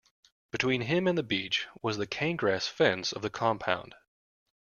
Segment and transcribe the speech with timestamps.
[0.49, 3.93] Between him and the beach was the cane-grass fence of the compound.